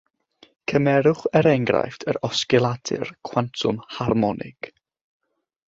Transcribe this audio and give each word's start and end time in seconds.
Cymerwch 0.71 1.25
er 1.39 1.49
enghraifft 1.51 2.05
yr 2.13 2.19
osgiladur 2.29 3.13
cwantwm 3.31 3.81
harmonig. 3.99 4.73